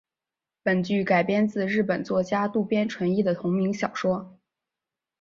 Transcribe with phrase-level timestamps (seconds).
[0.63, 4.39] 本剧改编自日本作家渡边淳一的同名小说。